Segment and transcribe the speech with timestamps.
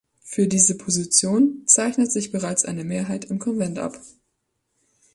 [0.23, 4.01] Für diese Position zeichnet sich bereits eine Mehrheit im Konvent ab.